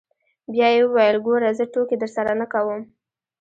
[0.51, 2.81] بيا يې وويل ګوره زه ټوکې درسره نه کوم.